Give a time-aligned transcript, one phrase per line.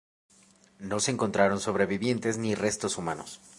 [0.79, 3.39] No se encontraron sobrevivientes ni restos humanos.